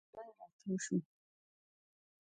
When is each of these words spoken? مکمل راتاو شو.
مکمل 0.03 0.27
راتاو 0.39 0.77
شو. 0.83 0.95